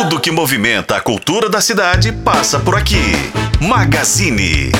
Tudo 0.00 0.20
que 0.20 0.30
movimenta 0.30 0.94
a 0.94 1.00
cultura 1.00 1.48
da 1.48 1.60
cidade 1.60 2.12
passa 2.12 2.60
por 2.60 2.76
aqui. 2.76 3.02
Magazine. 3.60 4.70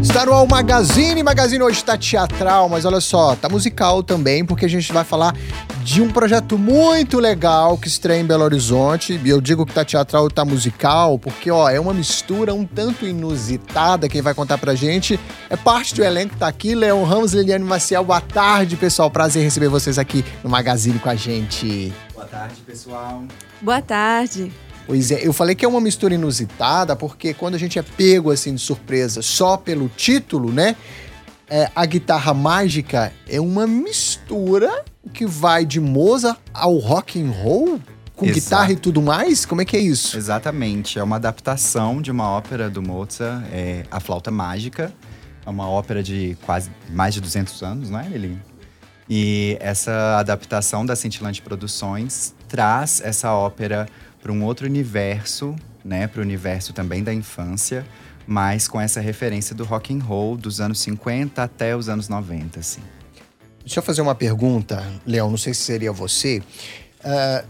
Está 0.00 0.24
no 0.24 0.46
Magazine, 0.46 1.20
Magazine 1.20 1.64
hoje 1.64 1.78
está 1.78 1.98
teatral, 1.98 2.68
mas 2.68 2.84
olha 2.84 3.00
só, 3.00 3.34
tá 3.34 3.48
musical 3.48 4.00
também, 4.00 4.44
porque 4.44 4.64
a 4.64 4.68
gente 4.68 4.92
vai 4.92 5.02
falar 5.02 5.34
de 5.82 6.00
um 6.00 6.08
projeto 6.08 6.56
muito 6.56 7.18
legal 7.18 7.76
que 7.76 7.88
estreia 7.88 8.20
em 8.20 8.24
Belo 8.24 8.44
Horizonte. 8.44 9.20
E 9.24 9.28
eu 9.28 9.40
digo 9.40 9.66
que 9.66 9.72
tá 9.72 9.84
teatral 9.84 10.28
e 10.28 10.30
tá 10.30 10.44
musical, 10.44 11.18
porque 11.18 11.50
ó, 11.50 11.68
é 11.68 11.80
uma 11.80 11.92
mistura 11.92 12.54
um 12.54 12.64
tanto 12.64 13.04
inusitada. 13.04 14.08
Quem 14.08 14.22
vai 14.22 14.34
contar 14.34 14.56
pra 14.56 14.76
gente 14.76 15.18
é 15.50 15.56
parte 15.56 15.96
do 15.96 16.04
elenco 16.04 16.34
que 16.34 16.38
tá 16.38 16.46
aqui, 16.46 16.76
Leon 16.76 17.02
Ramos, 17.02 17.32
Liliane 17.32 17.64
Maciel. 17.64 18.04
Boa 18.04 18.20
tarde, 18.20 18.76
pessoal. 18.76 19.10
Prazer 19.10 19.42
receber 19.42 19.68
vocês 19.68 19.98
aqui 19.98 20.24
no 20.44 20.48
Magazine 20.48 21.00
com 21.00 21.10
a 21.10 21.16
gente. 21.16 21.92
Boa 22.34 22.48
tarde, 22.48 22.60
pessoal. 22.62 23.24
Boa 23.62 23.80
tarde. 23.80 24.52
Pois 24.88 25.12
é, 25.12 25.24
eu 25.24 25.32
falei 25.32 25.54
que 25.54 25.64
é 25.64 25.68
uma 25.68 25.80
mistura 25.80 26.14
inusitada, 26.14 26.96
porque 26.96 27.32
quando 27.32 27.54
a 27.54 27.58
gente 27.58 27.78
é 27.78 27.82
pego 27.82 28.32
assim 28.32 28.56
de 28.56 28.60
surpresa 28.60 29.22
só 29.22 29.56
pelo 29.56 29.88
título, 29.88 30.52
né? 30.52 30.74
É, 31.48 31.70
a 31.74 31.86
guitarra 31.86 32.34
mágica 32.34 33.12
é 33.28 33.40
uma 33.40 33.68
mistura 33.68 34.84
que 35.12 35.24
vai 35.24 35.64
de 35.64 35.78
Mozart 35.78 36.40
ao 36.52 36.76
rock 36.78 37.22
and 37.22 37.30
roll 37.30 37.80
com 38.16 38.26
Exato. 38.26 38.40
guitarra 38.40 38.72
e 38.72 38.76
tudo 38.76 39.00
mais. 39.00 39.46
Como 39.46 39.62
é 39.62 39.64
que 39.64 39.76
é 39.76 39.80
isso? 39.80 40.16
Exatamente, 40.16 40.98
é 40.98 41.02
uma 41.04 41.16
adaptação 41.16 42.02
de 42.02 42.10
uma 42.10 42.28
ópera 42.28 42.68
do 42.68 42.82
Mozart, 42.82 43.44
é 43.52 43.84
A 43.92 44.00
Flauta 44.00 44.32
Mágica. 44.32 44.92
É 45.46 45.50
uma 45.50 45.68
ópera 45.68 46.02
de 46.02 46.36
quase 46.44 46.70
mais 46.90 47.14
de 47.14 47.20
200 47.20 47.62
anos, 47.62 47.90
não 47.90 48.00
é, 48.00 48.08
Lili? 48.08 48.38
E 49.08 49.56
essa 49.60 50.18
adaptação 50.18 50.84
da 50.84 50.96
Cintilante 50.96 51.42
Produções 51.42 52.34
traz 52.48 53.00
essa 53.02 53.32
ópera 53.32 53.88
para 54.22 54.32
um 54.32 54.42
outro 54.44 54.66
universo, 54.66 55.54
né, 55.84 56.06
para 56.06 56.20
o 56.20 56.22
universo 56.22 56.72
também 56.72 57.02
da 57.04 57.12
infância, 57.12 57.84
mas 58.26 58.66
com 58.66 58.80
essa 58.80 59.00
referência 59.00 59.54
do 59.54 59.64
rock 59.64 59.94
and 59.94 60.02
roll 60.02 60.36
dos 60.36 60.60
anos 60.60 60.80
50 60.80 61.42
até 61.42 61.76
os 61.76 61.88
anos 61.88 62.08
90, 62.08 62.60
assim. 62.60 62.80
Deixa 63.60 63.80
eu 63.80 63.82
fazer 63.82 64.00
uma 64.00 64.14
pergunta, 64.14 64.82
Leão, 65.06 65.30
não 65.30 65.36
sei 65.36 65.52
se 65.52 65.62
seria 65.62 65.92
você. 65.92 66.42
Uh, 67.00 67.46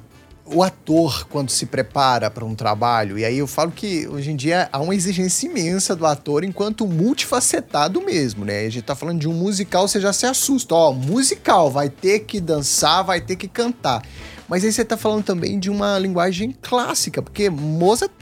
o 0.46 0.62
ator, 0.62 1.26
quando 1.28 1.50
se 1.50 1.64
prepara 1.64 2.30
para 2.30 2.44
um 2.44 2.54
trabalho, 2.54 3.18
e 3.18 3.24
aí 3.24 3.38
eu 3.38 3.46
falo 3.46 3.70
que 3.70 4.06
hoje 4.06 4.30
em 4.30 4.36
dia 4.36 4.68
há 4.70 4.78
uma 4.78 4.94
exigência 4.94 5.46
imensa 5.46 5.96
do 5.96 6.04
ator 6.04 6.44
enquanto 6.44 6.86
multifacetado 6.86 8.02
mesmo, 8.02 8.44
né? 8.44 8.66
A 8.66 8.70
gente 8.70 8.82
tá 8.82 8.94
falando 8.94 9.20
de 9.20 9.28
um 9.28 9.32
musical, 9.32 9.88
você 9.88 10.00
já 10.00 10.12
se 10.12 10.26
assusta. 10.26 10.74
Ó, 10.74 10.92
musical, 10.92 11.70
vai 11.70 11.88
ter 11.88 12.20
que 12.20 12.40
dançar, 12.40 13.02
vai 13.02 13.22
ter 13.22 13.36
que 13.36 13.48
cantar. 13.48 14.02
Mas 14.46 14.62
aí 14.64 14.72
você 14.72 14.84
tá 14.84 14.96
falando 14.98 15.24
também 15.24 15.58
de 15.58 15.70
uma 15.70 15.98
linguagem 15.98 16.54
clássica, 16.60 17.22
porque 17.22 17.48
Mozart. 17.48 18.12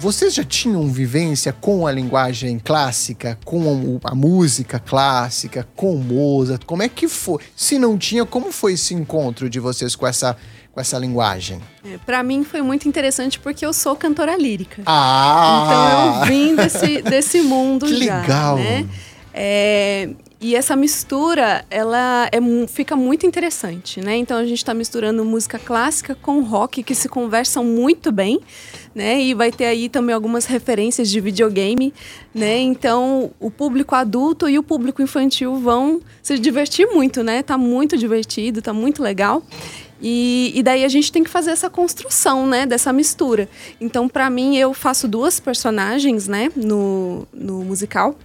Vocês 0.00 0.32
já 0.32 0.44
tinham 0.44 0.86
vivência 0.88 1.52
com 1.52 1.84
a 1.84 1.90
linguagem 1.90 2.60
clássica, 2.60 3.36
com 3.44 3.98
a 4.04 4.14
música 4.14 4.78
clássica, 4.78 5.66
com 5.74 5.96
Mozart? 5.96 6.64
Como 6.64 6.84
é 6.84 6.88
que 6.88 7.08
foi? 7.08 7.42
Se 7.56 7.80
não 7.80 7.98
tinha, 7.98 8.24
como 8.24 8.52
foi 8.52 8.74
esse 8.74 8.94
encontro 8.94 9.50
de 9.50 9.58
vocês 9.58 9.96
com 9.96 10.06
essa, 10.06 10.36
com 10.70 10.80
essa 10.80 10.96
linguagem? 10.98 11.60
É, 11.84 11.98
para 12.06 12.22
mim 12.22 12.44
foi 12.44 12.62
muito 12.62 12.88
interessante 12.88 13.40
porque 13.40 13.66
eu 13.66 13.72
sou 13.72 13.96
cantora 13.96 14.36
lírica. 14.36 14.82
Ah! 14.86 15.64
Então 15.66 16.20
eu 16.20 16.26
vim 16.26 16.54
desse, 16.54 17.02
desse 17.02 17.40
mundo 17.42 17.86
que 17.86 18.04
já. 18.06 18.20
legal! 18.20 18.56
Né? 18.56 18.86
É, 19.34 20.10
e 20.40 20.54
essa 20.54 20.76
mistura, 20.76 21.64
ela 21.68 22.28
é, 22.30 22.38
fica 22.68 22.94
muito 22.94 23.26
interessante, 23.26 24.00
né? 24.00 24.16
Então 24.16 24.36
a 24.36 24.44
gente 24.44 24.58
está 24.58 24.72
misturando 24.72 25.24
música 25.24 25.58
clássica 25.58 26.14
com 26.14 26.42
rock 26.42 26.84
que 26.84 26.94
se 26.94 27.08
conversam 27.08 27.64
muito 27.64 28.12
bem, 28.12 28.38
né? 28.94 29.20
E 29.20 29.34
vai 29.34 29.50
ter 29.50 29.64
aí 29.64 29.88
também 29.88 30.14
algumas 30.14 30.44
referências 30.46 31.10
de 31.10 31.20
videogame, 31.20 31.92
né? 32.32 32.56
Então 32.58 33.32
o 33.40 33.50
público 33.50 33.96
adulto 33.96 34.48
e 34.48 34.56
o 34.56 34.62
público 34.62 35.02
infantil 35.02 35.56
vão 35.56 36.00
se 36.22 36.38
divertir 36.38 36.86
muito, 36.86 37.24
né? 37.24 37.42
Tá 37.42 37.58
muito 37.58 37.96
divertido, 37.96 38.62
tá 38.62 38.72
muito 38.72 39.02
legal. 39.02 39.42
E, 40.00 40.52
e, 40.54 40.62
daí 40.62 40.84
a 40.84 40.88
gente 40.88 41.10
tem 41.10 41.24
que 41.24 41.30
fazer 41.30 41.50
essa 41.50 41.68
construção, 41.68 42.46
né, 42.46 42.64
dessa 42.64 42.92
mistura. 42.92 43.48
Então, 43.80 44.08
para 44.08 44.30
mim, 44.30 44.56
eu 44.56 44.72
faço 44.72 45.08
duas 45.08 45.40
personagens, 45.40 46.28
né, 46.28 46.52
no, 46.54 47.26
no 47.32 47.64
musical. 47.64 48.16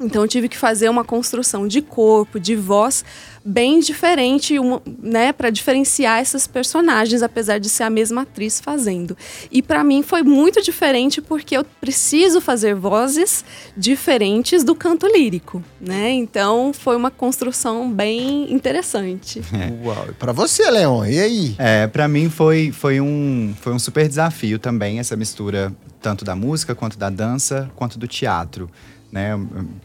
Então 0.00 0.22
eu 0.22 0.28
tive 0.28 0.48
que 0.48 0.58
fazer 0.58 0.88
uma 0.88 1.04
construção 1.04 1.68
de 1.68 1.80
corpo, 1.80 2.40
de 2.40 2.56
voz 2.56 3.04
bem 3.44 3.78
diferente, 3.78 4.56
né, 5.02 5.30
para 5.32 5.50
diferenciar 5.50 6.18
essas 6.18 6.46
personagens, 6.46 7.22
apesar 7.22 7.58
de 7.58 7.68
ser 7.68 7.82
a 7.82 7.90
mesma 7.90 8.22
atriz 8.22 8.58
fazendo. 8.58 9.16
E 9.52 9.60
para 9.60 9.84
mim 9.84 10.02
foi 10.02 10.22
muito 10.22 10.62
diferente 10.62 11.20
porque 11.20 11.56
eu 11.56 11.64
preciso 11.80 12.40
fazer 12.40 12.74
vozes 12.74 13.44
diferentes 13.76 14.64
do 14.64 14.74
canto 14.74 15.06
lírico, 15.06 15.62
né? 15.78 16.10
Então 16.10 16.72
foi 16.72 16.96
uma 16.96 17.10
construção 17.10 17.90
bem 17.90 18.50
interessante. 18.52 19.42
É. 19.52 19.72
Uau! 19.84 20.08
Para 20.18 20.32
você, 20.32 20.70
Leon, 20.70 21.04
e 21.04 21.20
aí? 21.20 21.54
É, 21.58 21.86
para 21.86 22.08
mim 22.08 22.30
foi 22.30 22.72
foi 22.72 23.00
um 23.00 23.54
foi 23.60 23.74
um 23.74 23.78
super 23.78 24.08
desafio 24.08 24.58
também 24.58 24.98
essa 24.98 25.16
mistura 25.16 25.72
tanto 26.00 26.24
da 26.24 26.34
música 26.34 26.74
quanto 26.74 26.98
da 26.98 27.10
dança 27.10 27.70
quanto 27.76 27.98
do 27.98 28.06
teatro 28.06 28.70
né? 29.14 29.30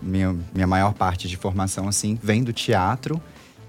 Minha, 0.01 0.35
minha 0.51 0.65
maior 0.65 0.91
parte 0.95 1.27
de 1.27 1.37
formação, 1.37 1.87
assim, 1.87 2.17
vem 2.21 2.43
do 2.43 2.51
teatro. 2.51 3.21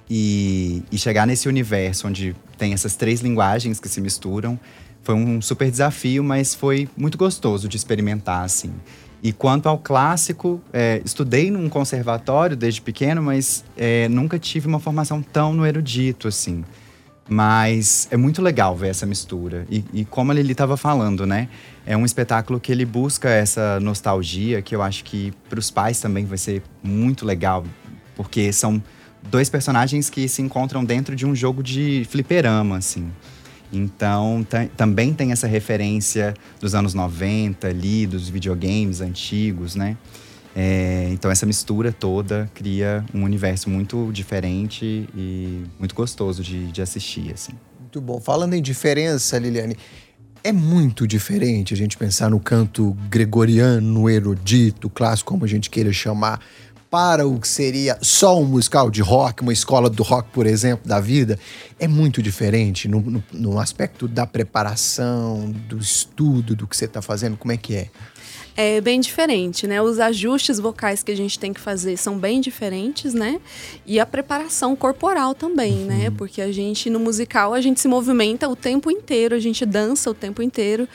E, 0.08 0.82
e 0.90 0.98
chegar 0.98 1.26
nesse 1.26 1.48
universo 1.48 2.08
onde 2.08 2.34
tem 2.58 2.72
essas 2.72 2.96
três 2.96 3.20
linguagens 3.20 3.78
que 3.78 3.88
se 3.88 4.00
misturam 4.00 4.58
foi 5.02 5.14
um 5.14 5.40
super 5.40 5.70
desafio, 5.70 6.24
mas 6.24 6.54
foi 6.54 6.88
muito 6.96 7.16
gostoso 7.16 7.68
de 7.68 7.76
experimentar, 7.76 8.42
assim. 8.42 8.72
E 9.22 9.32
quanto 9.32 9.68
ao 9.68 9.78
clássico, 9.78 10.60
é, 10.72 11.00
estudei 11.04 11.50
num 11.50 11.68
conservatório 11.68 12.56
desde 12.56 12.80
pequeno, 12.80 13.22
mas 13.22 13.64
é, 13.76 14.08
nunca 14.08 14.38
tive 14.38 14.66
uma 14.66 14.80
formação 14.80 15.22
tão 15.22 15.52
no 15.52 15.66
erudito, 15.66 16.26
assim. 16.26 16.64
Mas 17.32 18.08
é 18.10 18.16
muito 18.16 18.42
legal 18.42 18.76
ver 18.76 18.88
essa 18.88 19.06
mistura. 19.06 19.64
E, 19.70 19.84
e 19.92 20.04
como 20.04 20.32
a 20.32 20.34
Lili 20.34 20.50
estava 20.50 20.76
falando, 20.76 21.24
né? 21.24 21.48
É 21.86 21.96
um 21.96 22.04
espetáculo 22.04 22.58
que 22.58 22.72
ele 22.72 22.84
busca 22.84 23.28
essa 23.28 23.78
nostalgia, 23.78 24.60
que 24.60 24.74
eu 24.74 24.82
acho 24.82 25.04
que 25.04 25.32
para 25.48 25.60
os 25.60 25.70
pais 25.70 26.00
também 26.00 26.24
vai 26.24 26.36
ser 26.36 26.60
muito 26.82 27.24
legal, 27.24 27.64
porque 28.16 28.52
são 28.52 28.82
dois 29.30 29.48
personagens 29.48 30.10
que 30.10 30.28
se 30.28 30.42
encontram 30.42 30.84
dentro 30.84 31.14
de 31.14 31.24
um 31.24 31.32
jogo 31.32 31.62
de 31.62 32.04
fliperama, 32.10 32.78
assim. 32.78 33.08
Então, 33.72 34.44
também 34.76 35.14
tem 35.14 35.30
essa 35.30 35.46
referência 35.46 36.34
dos 36.60 36.74
anos 36.74 36.94
90 36.94 37.68
ali, 37.68 38.08
dos 38.08 38.28
videogames 38.28 39.00
antigos, 39.00 39.76
né? 39.76 39.96
É, 40.54 41.08
então 41.12 41.30
essa 41.30 41.46
mistura 41.46 41.92
toda 41.92 42.50
cria 42.54 43.04
um 43.14 43.22
universo 43.22 43.70
muito 43.70 44.10
diferente 44.12 45.08
e 45.14 45.64
muito 45.78 45.94
gostoso 45.94 46.42
de, 46.42 46.72
de 46.72 46.82
assistir, 46.82 47.32
assim. 47.32 47.52
Muito 47.78 48.00
bom. 48.00 48.20
Falando 48.20 48.54
em 48.54 48.62
diferença, 48.62 49.38
Liliane, 49.38 49.76
é 50.42 50.52
muito 50.52 51.06
diferente 51.06 51.74
a 51.74 51.76
gente 51.76 51.96
pensar 51.96 52.30
no 52.30 52.40
canto 52.40 52.96
gregoriano, 53.08 54.08
erudito, 54.08 54.88
clássico, 54.88 55.32
como 55.32 55.44
a 55.44 55.48
gente 55.48 55.68
queira 55.68 55.92
chamar, 55.92 56.40
para 56.90 57.24
o 57.26 57.38
que 57.38 57.46
seria 57.46 57.96
só 58.02 58.40
um 58.40 58.44
musical 58.44 58.90
de 58.90 59.00
rock, 59.00 59.42
uma 59.42 59.52
escola 59.52 59.88
do 59.88 60.02
rock, 60.02 60.30
por 60.30 60.44
exemplo, 60.44 60.88
da 60.88 60.98
vida, 60.98 61.38
é 61.78 61.86
muito 61.86 62.20
diferente 62.20 62.88
no, 62.88 63.00
no, 63.00 63.22
no 63.32 63.60
aspecto 63.60 64.08
da 64.08 64.26
preparação, 64.26 65.52
do 65.68 65.78
estudo, 65.78 66.56
do 66.56 66.66
que 66.66 66.76
você 66.76 66.86
está 66.86 67.00
fazendo. 67.00 67.36
Como 67.36 67.52
é 67.52 67.56
que 67.56 67.76
é? 67.76 67.88
É 68.60 68.80
bem 68.80 69.00
diferente, 69.00 69.66
né? 69.66 69.80
Os 69.80 69.98
ajustes 69.98 70.58
vocais 70.58 71.02
que 71.02 71.10
a 71.10 71.16
gente 71.16 71.38
tem 71.38 71.52
que 71.52 71.60
fazer 71.60 71.96
são 71.96 72.18
bem 72.18 72.40
diferentes, 72.40 73.14
né? 73.14 73.40
E 73.86 73.98
a 73.98 74.04
preparação 74.04 74.76
corporal 74.76 75.34
também, 75.34 75.72
né? 75.72 75.94
uhum. 75.94 76.00
né? 76.00 76.10
Porque 76.10 76.42
a 76.42 76.52
gente, 76.52 76.90
no 76.90 77.00
musical, 77.00 77.54
a 77.54 77.60
gente 77.60 77.80
se 77.80 77.88
movimenta 77.88 78.48
o 78.48 78.54
tempo 78.54 78.90
inteiro, 78.90 79.34
a 79.34 79.38
gente 79.38 79.64
dança 79.64 80.10
o 80.10 80.14
tempo 80.14 80.42
inteiro, 80.42 80.86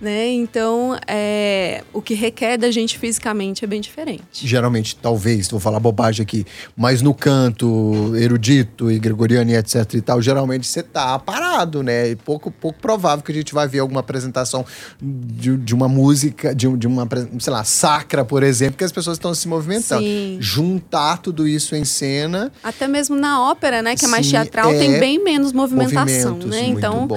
né? 0.00 0.28
Então, 0.28 0.98
é, 1.06 1.82
o 1.92 2.02
que 2.02 2.14
requer 2.14 2.58
da 2.58 2.70
gente 2.70 2.98
fisicamente 2.98 3.64
é 3.64 3.66
bem 3.66 3.80
diferente. 3.80 4.46
Geralmente, 4.46 4.96
talvez, 4.96 5.48
vou 5.48 5.60
falar 5.60 5.80
bobagem 5.80 6.22
aqui, 6.22 6.44
mas 6.76 7.00
no 7.00 7.14
canto 7.14 8.14
erudito 8.16 8.90
e 8.90 8.98
gregoriano 8.98 9.50
e 9.50 9.56
etc 9.56 9.94
e 9.94 10.00
tal, 10.00 10.20
geralmente 10.20 10.66
você 10.66 10.82
tá 10.82 11.18
parado, 11.18 11.82
né? 11.82 12.10
E 12.10 12.16
pouco, 12.16 12.50
pouco 12.50 12.78
provável 12.78 13.24
que 13.24 13.32
a 13.32 13.34
gente 13.34 13.54
vai 13.54 13.66
ver 13.66 13.78
alguma 13.78 14.00
apresentação 14.00 14.64
de, 15.00 15.56
de 15.56 15.74
uma 15.74 15.88
música, 15.88 16.54
de, 16.54 16.68
de 16.76 16.86
uma 16.86 17.06
sei 17.38 17.52
lá, 17.52 17.64
sacra, 17.64 18.24
por 18.24 18.42
exemplo, 18.42 18.78
que 18.78 18.84
as 18.84 18.92
pessoas 18.92 19.16
estão 19.16 19.34
se 19.34 19.48
movimentando. 19.48 20.02
Sim. 20.02 20.38
Juntar 20.40 21.18
tudo 21.18 21.46
isso 21.46 21.74
em 21.74 21.84
cena. 21.84 22.52
Até 22.62 22.86
mesmo 22.86 23.16
na 23.16 23.42
ópera, 23.50 23.82
né, 23.82 23.96
que 23.96 24.04
é 24.04 24.08
mais 24.08 24.28
teatral, 24.28 24.70
é 24.70 24.78
tem 24.78 24.98
bem 24.98 25.22
menos 25.22 25.52
movimentação, 25.52 26.36
né? 26.38 26.66
Então, 26.66 27.08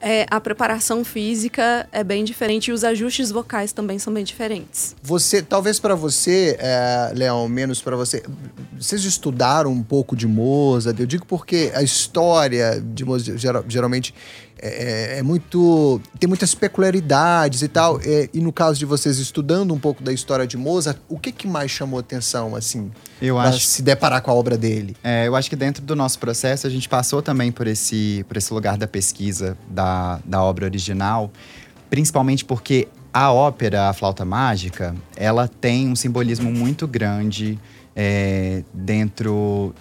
é, 0.00 0.26
a 0.30 0.40
preparação 0.40 1.04
física 1.04 1.88
é 1.92 2.02
bem 2.02 2.24
diferente 2.24 2.68
e 2.68 2.72
os 2.72 2.84
ajustes 2.84 3.30
vocais 3.30 3.72
também 3.72 3.98
são 3.98 4.12
bem 4.12 4.24
diferentes. 4.24 4.94
Você, 5.02 5.42
talvez 5.42 5.78
para 5.78 5.94
você, 5.94 6.56
é, 6.58 7.12
Leão, 7.14 7.48
menos 7.48 7.80
para 7.80 7.96
você, 7.96 8.22
vocês 8.78 9.04
estudaram 9.04 9.70
um 9.70 9.82
pouco 9.82 10.14
de 10.14 10.26
Mozart? 10.26 10.98
Eu 10.98 11.06
digo 11.06 11.26
porque 11.26 11.70
a 11.74 11.82
história 11.82 12.80
de 12.80 13.04
Mozart 13.04 13.38
geralmente 13.68 14.14
é, 14.58 15.18
é, 15.18 15.22
muito. 15.22 16.00
tem 16.18 16.26
muitas 16.28 16.54
peculiaridades 16.54 17.62
e 17.62 17.68
tal. 17.68 18.00
É, 18.02 18.28
e 18.32 18.40
no 18.40 18.52
caso 18.52 18.78
de 18.78 18.86
vocês 18.86 19.18
estudando 19.18 19.74
um 19.74 19.78
pouco 19.78 20.02
da 20.02 20.12
história 20.12 20.46
de 20.46 20.56
Mozart, 20.56 20.98
o 21.08 21.18
que, 21.18 21.30
que 21.30 21.46
mais 21.46 21.70
chamou 21.70 21.98
atenção, 21.98 22.56
assim, 22.56 22.90
eu 23.20 23.38
acho, 23.38 23.60
se 23.60 23.82
deparar 23.82 24.22
com 24.22 24.30
a 24.30 24.34
obra 24.34 24.56
dele? 24.56 24.96
é, 25.02 25.26
eu 25.26 25.36
acho 25.36 25.50
que 25.50 25.56
dentro 25.56 25.82
do 25.82 25.94
nosso 25.94 26.18
processo 26.18 26.66
a 26.66 26.70
gente 26.70 26.88
passou 26.88 27.20
também 27.20 27.52
por 27.52 27.66
esse, 27.66 28.24
por 28.28 28.36
esse 28.36 28.52
lugar 28.52 28.76
da 28.76 28.86
pesquisa 28.86 29.56
da, 29.68 30.20
da 30.24 30.42
obra 30.42 30.64
original, 30.64 31.30
principalmente 31.90 32.44
porque 32.44 32.88
a 33.12 33.32
ópera, 33.32 33.88
a 33.88 33.92
flauta 33.92 34.24
mágica, 34.24 34.94
ela 35.16 35.48
tem 35.48 35.88
um 35.88 35.96
simbolismo 35.96 36.50
muito 36.52 36.86
grande 36.86 37.58
é, 37.94 38.62
dentro 38.74 39.74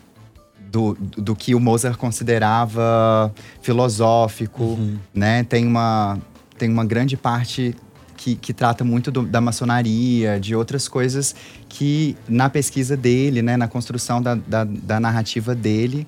do, 0.75 0.97
do 0.99 1.33
que 1.33 1.55
o 1.55 1.59
Mozart 1.59 1.95
considerava 1.97 3.33
filosófico, 3.61 4.77
né? 5.13 5.43
Tem 5.45 5.65
uma, 5.65 6.17
tem 6.57 6.69
uma 6.69 6.83
grande 6.83 7.15
parte 7.15 7.73
que, 8.17 8.35
que 8.35 8.53
trata 8.53 8.83
muito 8.83 9.09
do- 9.09 9.23
da 9.25 9.39
maçonaria, 9.39 10.37
de 10.37 10.53
outras 10.53 10.89
coisas 10.89 11.33
que 11.69 12.17
na 12.27 12.49
pesquisa 12.49 12.97
dele, 12.97 13.41
né, 13.41 13.55
na 13.55 13.67
construção 13.69 14.21
da, 14.21 14.35
da, 14.35 14.63
da 14.65 14.99
narrativa 14.99 15.55
dele, 15.55 16.05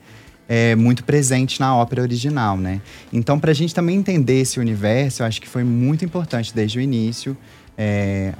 é 0.50 0.76
muito 0.76 1.04
presente 1.06 1.60
na 1.62 1.74
ópera 1.76 2.02
original, 2.02 2.58
né? 2.58 2.82
Então, 3.12 3.40
para 3.40 3.52
a 3.52 3.54
gente 3.54 3.74
também 3.74 3.98
entender 3.98 4.42
esse 4.42 4.60
universo, 4.60 5.22
eu 5.22 5.28
acho 5.28 5.40
que 5.42 5.48
foi 5.48 5.64
muito 5.64 6.04
importante 6.04 6.54
desde 6.54 6.78
o 6.78 6.82
início. 6.82 7.38
é, 7.78 8.34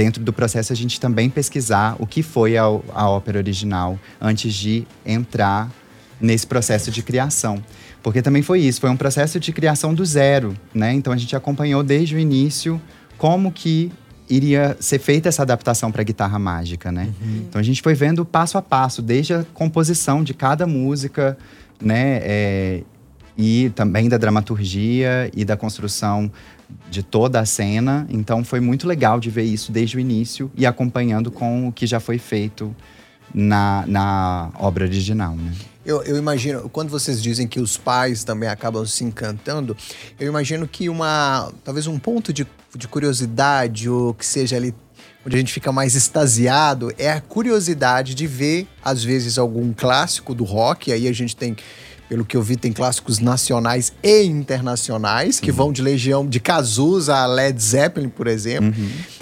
dentro 0.00 0.24
do 0.24 0.32
processo 0.32 0.72
a 0.72 0.76
gente 0.76 0.98
também 0.98 1.28
pesquisar 1.28 1.94
o 1.98 2.06
que 2.06 2.22
foi 2.22 2.56
a, 2.56 2.64
a 2.64 3.10
ópera 3.10 3.36
original 3.36 3.98
antes 4.18 4.54
de 4.54 4.86
entrar 5.04 5.70
nesse 6.18 6.46
processo 6.46 6.90
de 6.90 7.02
criação. 7.02 7.62
Porque 8.02 8.22
também 8.22 8.40
foi 8.40 8.60
isso, 8.60 8.80
foi 8.80 8.88
um 8.88 8.96
processo 8.96 9.38
de 9.38 9.52
criação 9.52 9.92
do 9.92 10.02
zero, 10.02 10.56
né? 10.72 10.94
Então 10.94 11.12
a 11.12 11.18
gente 11.18 11.36
acompanhou 11.36 11.82
desde 11.82 12.16
o 12.16 12.18
início 12.18 12.80
como 13.18 13.52
que 13.52 13.92
iria 14.26 14.74
ser 14.80 14.98
feita 14.98 15.28
essa 15.28 15.42
adaptação 15.42 15.92
para 15.92 16.02
guitarra 16.02 16.38
mágica, 16.38 16.90
né? 16.90 17.12
Então 17.46 17.60
a 17.60 17.62
gente 17.62 17.82
foi 17.82 17.92
vendo 17.92 18.24
passo 18.24 18.56
a 18.56 18.62
passo, 18.62 19.02
desde 19.02 19.34
a 19.34 19.44
composição 19.52 20.24
de 20.24 20.32
cada 20.32 20.66
música, 20.66 21.36
né? 21.78 22.20
É, 22.22 22.82
e 23.36 23.70
também 23.74 24.08
da 24.08 24.16
dramaturgia 24.16 25.30
e 25.36 25.44
da 25.44 25.58
construção 25.58 26.32
de 26.90 27.02
toda 27.02 27.40
a 27.40 27.46
cena. 27.46 28.06
Então 28.10 28.44
foi 28.44 28.60
muito 28.60 28.86
legal 28.86 29.20
de 29.20 29.30
ver 29.30 29.44
isso 29.44 29.72
desde 29.72 29.96
o 29.96 30.00
início 30.00 30.50
e 30.56 30.66
acompanhando 30.66 31.30
com 31.30 31.68
o 31.68 31.72
que 31.72 31.86
já 31.86 32.00
foi 32.00 32.18
feito 32.18 32.74
na, 33.34 33.84
na 33.86 34.50
obra 34.58 34.84
original, 34.84 35.34
né? 35.34 35.52
Eu, 35.84 36.02
eu 36.02 36.18
imagino, 36.18 36.68
quando 36.68 36.90
vocês 36.90 37.22
dizem 37.22 37.48
que 37.48 37.58
os 37.58 37.76
pais 37.76 38.22
também 38.22 38.48
acabam 38.48 38.84
se 38.84 39.02
encantando, 39.02 39.76
eu 40.18 40.28
imagino 40.28 40.68
que 40.68 40.88
uma. 40.88 41.50
talvez 41.64 41.86
um 41.86 41.98
ponto 41.98 42.32
de, 42.32 42.46
de 42.76 42.86
curiosidade, 42.86 43.88
ou 43.88 44.12
que 44.12 44.26
seja 44.26 44.56
ali 44.56 44.74
onde 45.24 45.36
a 45.36 45.38
gente 45.38 45.52
fica 45.52 45.72
mais 45.72 45.94
extasiado, 45.94 46.92
é 46.98 47.10
a 47.10 47.20
curiosidade 47.20 48.14
de 48.14 48.26
ver, 48.26 48.68
às 48.84 49.02
vezes, 49.02 49.38
algum 49.38 49.72
clássico 49.72 50.34
do 50.34 50.44
rock. 50.44 50.92
Aí 50.92 51.08
a 51.08 51.12
gente 51.12 51.34
tem. 51.34 51.56
Pelo 52.10 52.24
que 52.24 52.36
eu 52.36 52.42
vi, 52.42 52.56
tem 52.56 52.72
clássicos 52.72 53.20
nacionais 53.20 53.92
e 54.02 54.24
internacionais, 54.24 55.38
que 55.38 55.52
vão 55.52 55.72
de 55.72 55.80
Legião, 55.80 56.26
de 56.26 56.40
Cazuza 56.40 57.14
a 57.14 57.24
Led 57.24 57.62
Zeppelin, 57.62 58.08
por 58.08 58.26
exemplo. 58.26 58.74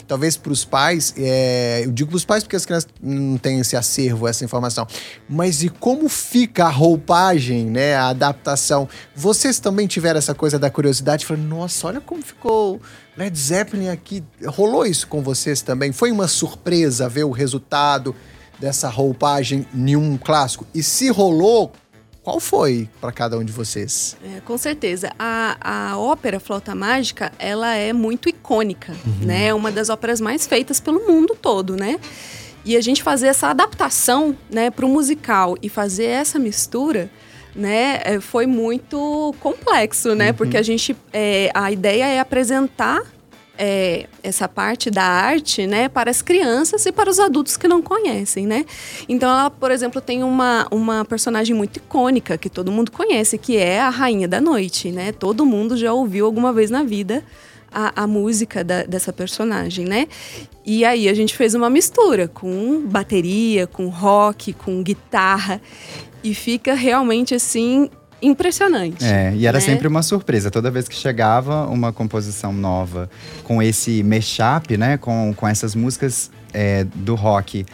Talvez 0.06 0.38
para 0.38 0.50
os 0.50 0.64
pais, 0.64 1.12
é, 1.19 1.82
eu 1.85 1.93
digo 1.93 2.08
para 2.08 2.17
os 2.17 2.25
pais 2.25 2.43
porque 2.43 2.56
as 2.56 2.64
crianças 2.64 2.88
não 3.02 3.37
têm 3.37 3.61
esse 3.61 3.76
acervo, 3.76 4.26
essa 4.26 4.43
informação. 4.43 4.87
Mas 5.29 5.62
e 5.62 5.69
como 5.69 6.08
fica 6.08 6.64
a 6.64 6.70
roupagem, 6.70 7.67
né? 7.67 7.94
A 7.94 8.08
adaptação? 8.08 8.88
Vocês 9.14 9.61
também 9.61 9.87
tiveram 9.87 10.17
essa 10.17 10.35
coisa 10.35 10.58
da 10.58 10.70
curiosidade? 10.70 11.26
Falaram, 11.26 11.46
nossa, 11.46 11.88
olha 11.88 12.00
como 12.00 12.23
ficou 12.23 12.81
Led 13.19 13.38
Zeppelin 13.38 13.90
aqui. 13.90 14.25
Rolou 14.46 14.87
isso 14.87 15.06
com 15.08 15.20
vocês 15.20 15.61
também? 15.61 15.93
Foi 15.93 16.11
uma 16.11 16.26
surpresa 16.26 17.06
ver 17.06 17.25
o 17.25 17.32
resultado 17.32 18.17
dessa 18.58 18.88
roupagem 18.88 19.67
em 19.75 19.94
um 19.94 20.17
clássico? 20.17 20.67
E 20.75 20.82
se 20.82 21.11
rolou, 21.11 21.70
qual 22.28 22.40
foi 22.40 22.90
para 23.00 23.10
cada 23.10 23.38
um 23.38 23.42
de 23.42 23.50
vocês? 23.50 24.14
É, 24.22 24.40
com 24.40 24.58
certeza. 24.58 25.10
A, 25.19 25.92
a 25.92 25.98
ópera 25.98 26.38
Flauta 26.38 26.75
Mágica, 26.75 27.32
ela 27.38 27.75
é 27.75 27.90
muito 27.90 28.28
icônica, 28.28 28.94
né? 29.25 29.46
É 29.46 29.54
uma 29.54 29.72
das 29.72 29.88
óperas 29.88 30.20
mais 30.20 30.46
feitas 30.46 30.78
pelo 30.78 31.06
mundo 31.06 31.34
todo, 31.34 31.75
né? 31.75 31.98
E 32.66 32.76
a 32.76 32.82
gente 32.82 33.02
fazer 33.02 33.28
essa 33.28 33.48
adaptação, 33.48 34.36
né, 34.50 34.70
para 34.70 34.84
o 34.84 34.90
musical 34.90 35.56
e 35.62 35.70
fazer 35.70 36.04
essa 36.04 36.38
mistura, 36.38 37.10
né, 37.56 38.02
é, 38.04 38.20
foi 38.20 38.46
muito 38.46 39.34
complexo, 39.40 40.14
né? 40.14 40.34
Porque 40.34 40.58
a 40.58 40.62
gente, 40.62 40.94
é, 41.10 41.50
a 41.54 41.72
ideia 41.72 42.04
é 42.08 42.20
apresentar 42.20 43.00
é, 43.58 44.06
essa 44.22 44.49
parte 44.49 44.88
da 44.90 45.02
arte, 45.02 45.66
né, 45.66 45.88
para 45.88 46.10
as 46.10 46.22
crianças 46.22 46.87
e 46.87 46.93
para 46.93 47.10
os 47.10 47.19
adultos 47.19 47.56
que 47.56 47.66
não 47.66 47.82
conhecem, 47.82 48.46
né? 48.46 48.64
Então, 49.08 49.28
ela, 49.28 49.50
por 49.50 49.72
exemplo, 49.72 50.00
tem 50.00 50.22
uma, 50.22 50.66
uma 50.70 51.05
personagem 51.05 51.55
muito 51.56 51.78
icônica 51.78 52.38
que 52.38 52.49
todo 52.49 52.70
mundo 52.70 52.93
conhece, 52.93 53.37
que 53.37 53.56
é 53.56 53.81
a 53.81 53.90
Rainha 53.90 54.28
da 54.28 54.40
Noite, 54.40 54.93
né? 54.93 55.10
Todo 55.10 55.44
mundo 55.44 55.76
já 55.76 55.93
ouviu 55.93 56.25
alguma 56.25 56.52
vez 56.52 56.70
na 56.70 56.84
vida 56.84 57.25
a, 57.70 58.05
a 58.05 58.06
música 58.06 58.62
da- 58.62 58.84
dessa 58.84 59.12
personagem, 59.12 59.84
né? 59.84 60.06
E 60.64 60.84
aí 60.84 61.08
a 61.08 61.14
gente 61.14 61.37
fez 61.37 61.54
uma 61.54 61.69
mistura 61.69 62.28
com 62.28 62.82
bateria, 62.87 63.66
com 63.66 63.88
rock, 63.88 64.52
com 64.52 64.82
guitarra 64.82 65.61
e 66.22 66.34
fica 66.34 66.75
realmente 66.75 67.34
assim 67.34 67.90
impressionante. 68.20 69.05
É, 69.05 69.32
e 69.35 69.47
era 69.47 69.59
né? 69.59 69.65
sempre 69.65 69.87
uma 69.87 70.03
surpresa. 70.03 70.50
Toda 70.50 70.70
vez 70.70 70.88
que 70.88 70.94
chegava 70.94 71.67
uma 71.67 71.93
composição 71.93 72.53
nova 72.53 73.11
com 73.44 73.62
esse 73.62 74.03
mashup, 74.03 74.76
né? 74.76 74.97
Com, 74.97 75.32
com 75.37 75.47
essas 75.47 75.75
músicas 75.75 76.31
é, 76.53 76.85
do 76.85 77.15
rock 77.15 77.65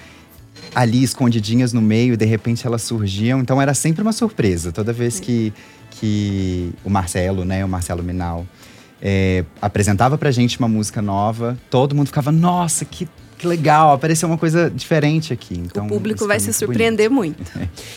ali 0.75 1.03
escondidinhas 1.03 1.73
no 1.73 1.81
meio, 1.81 2.17
de 2.17 2.25
repente 2.25 2.67
elas 2.67 2.83
surgiam. 2.83 3.41
Então 3.41 3.61
era 3.61 3.75
sempre 3.75 4.03
uma 4.03 4.13
surpresa. 4.13 4.73
Toda 4.73 4.93
vez 4.93 5.21
que, 5.21 5.53
que 5.91 6.73
o 6.85 6.91
Marcelo, 6.91 7.45
né? 7.45 7.65
O 7.65 7.69
Marcelo 7.69 8.03
Minal, 8.03 8.47
é, 9.01 9.45
apresentava 9.61 10.17
pra 10.17 10.31
gente 10.31 10.59
uma 10.59 10.69
música 10.69 11.03
nova, 11.03 11.59
todo 11.69 11.95
mundo 11.95 12.07
ficava, 12.07 12.33
nossa, 12.33 12.87
que, 12.87 13.07
que 13.45 13.49
legal, 13.49 13.93
apareceu 13.93 14.27
uma 14.27 14.39
coisa 14.39 14.71
diferente 14.71 15.33
aqui. 15.33 15.55
Então, 15.55 15.85
o 15.85 15.89
público 15.89 16.27
vai 16.27 16.41
foi 16.41 16.53
se 16.53 16.59
surpreender 16.59 17.11
muito. 17.11 17.45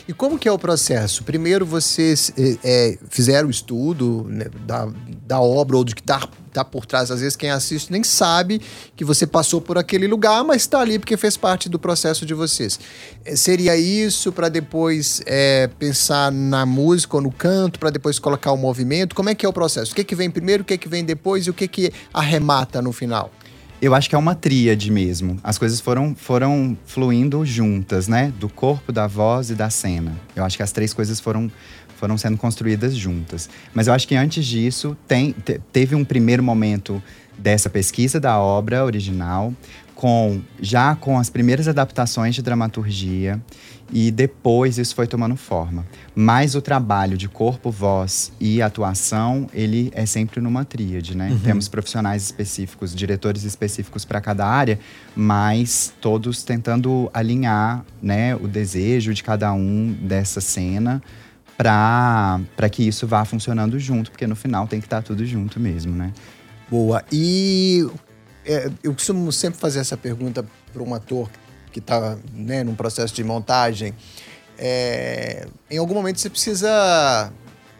E 0.07 0.13
como 0.13 0.39
que 0.39 0.47
é 0.47 0.51
o 0.51 0.57
processo? 0.57 1.23
Primeiro 1.23 1.65
vocês 1.65 2.31
é, 2.37 2.57
é, 2.63 2.97
fizeram 3.09 3.47
o 3.47 3.51
estudo 3.51 4.25
né, 4.29 4.45
da, 4.65 4.87
da 5.25 5.39
obra 5.39 5.77
ou 5.77 5.83
do 5.83 5.93
que 5.93 6.01
está 6.01 6.27
tá 6.53 6.63
por 6.63 6.85
trás. 6.85 7.11
Às 7.11 7.19
vezes 7.19 7.35
quem 7.35 7.49
assiste 7.49 7.91
nem 7.91 8.03
sabe 8.03 8.61
que 8.95 9.03
você 9.03 9.27
passou 9.27 9.59
por 9.59 9.77
aquele 9.77 10.07
lugar, 10.07 10.43
mas 10.43 10.63
está 10.63 10.79
ali 10.79 10.97
porque 10.97 11.17
fez 11.17 11.35
parte 11.35 11.67
do 11.67 11.77
processo 11.77 12.25
de 12.25 12.33
vocês. 12.33 12.79
É, 13.25 13.35
seria 13.35 13.75
isso 13.75 14.31
para 14.31 14.49
depois 14.49 15.21
é, 15.25 15.69
pensar 15.79 16.31
na 16.31 16.65
música 16.65 17.17
ou 17.17 17.21
no 17.21 17.31
canto, 17.31 17.79
para 17.79 17.89
depois 17.89 18.17
colocar 18.17 18.51
o 18.51 18.57
movimento? 18.57 19.13
Como 19.13 19.29
é 19.29 19.35
que 19.35 19.45
é 19.45 19.49
o 19.49 19.53
processo? 19.53 19.91
O 19.91 19.95
que, 19.95 20.03
que 20.03 20.15
vem 20.15 20.29
primeiro, 20.29 20.63
o 20.63 20.65
que, 20.65 20.77
que 20.77 20.87
vem 20.87 21.03
depois 21.03 21.47
e 21.47 21.49
o 21.49 21.53
que, 21.53 21.67
que 21.67 21.91
arremata 22.13 22.81
no 22.81 22.91
final? 22.91 23.31
Eu 23.79 23.93
acho 23.93 24.09
que 24.09 24.15
é 24.15 24.17
uma 24.17 24.33
tríade 24.33 24.89
mesmo. 24.91 25.37
As 25.43 25.57
coisas 25.57 25.79
foram, 25.79 26.15
foram 26.15 26.75
fluindo 26.85 27.45
juntas, 27.45 28.07
né? 28.07 28.33
Do 28.39 28.49
corpo, 28.49 28.91
da 28.91 29.05
voz 29.05 29.51
e 29.51 29.55
da 29.55 29.69
cena. 29.69 30.15
Eu 30.35 30.43
acho 30.43 30.57
que 30.57 30.63
as 30.63 30.71
três 30.71 30.93
coisas 30.93 31.19
foram, 31.19 31.51
foram 31.95 32.17
sendo 32.17 32.37
construídas 32.37 32.95
juntas. 32.95 33.47
Mas 33.75 33.85
eu 33.87 33.93
acho 33.93 34.07
que 34.07 34.15
antes 34.15 34.45
disso, 34.47 34.97
tem, 35.07 35.31
te- 35.31 35.61
teve 35.71 35.93
um 35.93 36.03
primeiro 36.03 36.41
momento 36.41 37.01
dessa 37.37 37.69
pesquisa 37.69 38.19
da 38.19 38.39
obra 38.39 38.83
original, 38.83 39.53
com 39.93 40.41
já 40.59 40.95
com 40.95 41.19
as 41.19 41.29
primeiras 41.29 41.67
adaptações 41.67 42.33
de 42.33 42.41
dramaturgia, 42.41 43.39
e 43.91 44.11
depois 44.11 44.77
isso 44.77 44.93
foi 44.93 45.07
tomando 45.07 45.35
forma. 45.35 45.85
Mas 46.15 46.55
o 46.55 46.61
trabalho 46.61 47.17
de 47.17 47.29
corpo, 47.29 47.71
voz 47.71 48.31
e 48.39 48.61
atuação, 48.61 49.49
ele 49.53 49.91
é 49.93 50.05
sempre 50.05 50.41
numa 50.41 50.65
tríade, 50.65 51.15
né? 51.15 51.37
Temos 51.43 51.67
profissionais 51.67 52.23
específicos, 52.23 52.93
diretores 52.93 53.43
específicos 53.43 54.03
para 54.03 54.19
cada 54.19 54.45
área, 54.45 54.79
mas 55.15 55.93
todos 56.01 56.43
tentando 56.43 57.09
alinhar, 57.13 57.85
né, 58.01 58.35
o 58.35 58.47
desejo 58.47 59.13
de 59.13 59.23
cada 59.23 59.53
um 59.53 59.93
dessa 60.01 60.41
cena 60.41 61.01
para 61.57 62.69
que 62.71 62.87
isso 62.87 63.07
vá 63.07 63.25
funcionando 63.25 63.79
junto, 63.79 64.11
porque 64.11 64.27
no 64.27 64.35
final 64.35 64.67
tem 64.67 64.79
que 64.79 64.85
estar 64.85 65.01
tudo 65.01 65.25
junto 65.25 65.59
mesmo, 65.59 65.95
né? 65.95 66.13
Boa. 66.69 67.03
E 67.11 67.87
é, 68.45 68.69
eu 68.83 68.93
costumo 68.93 69.31
sempre 69.31 69.59
fazer 69.59 69.79
essa 69.79 69.97
pergunta 69.97 70.45
para 70.71 70.83
um 70.83 70.93
ator 70.93 71.29
que 71.29 71.39
está 71.75 72.17
né, 72.33 72.63
num 72.63 72.75
processo 72.75 73.13
de 73.13 73.23
montagem. 73.23 73.93
É, 74.57 75.47
em 75.69 75.77
algum 75.77 75.93
momento 75.93 76.19
você 76.19 76.29
precisa 76.29 77.31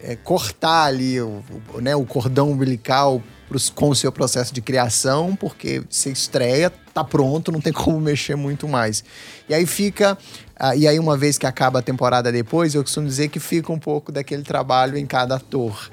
é, 0.01 0.15
cortar 0.15 0.83
ali 0.85 1.19
o, 1.21 1.43
o- 1.73 1.81
né, 1.81 1.95
o 1.95 2.05
cordão 2.05 2.51
umbilical 2.51 3.21
pros, 3.47 3.69
com 3.69 3.89
o 3.89 3.95
seu 3.95 4.11
processo 4.11 4.53
de 4.53 4.61
criação, 4.61 5.35
porque 5.35 5.81
você 5.89 6.11
estreia, 6.11 6.69
tá 6.93 7.03
pronto, 7.03 7.51
não 7.51 7.59
tem 7.61 7.73
como 7.73 7.99
mexer 7.99 8.35
muito 8.35 8.67
mais. 8.67 9.03
E 9.49 9.53
aí 9.55 9.65
fica. 9.65 10.17
ah, 10.55 10.75
e 10.75 10.87
aí, 10.87 10.99
uma 10.99 11.17
vez 11.17 11.37
que 11.37 11.45
acaba 11.47 11.79
a 11.79 11.81
temporada 11.81 12.31
depois, 12.31 12.75
eu 12.75 12.83
costumo 12.83 13.07
dizer 13.07 13.29
que 13.29 13.39
fica 13.39 13.71
um 13.71 13.79
pouco 13.79 14.11
daquele 14.11 14.43
trabalho 14.43 14.97
em 14.97 15.05
cada 15.05 15.35
ator. 15.37 15.89